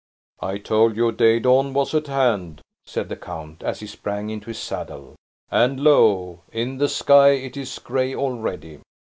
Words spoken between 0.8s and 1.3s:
you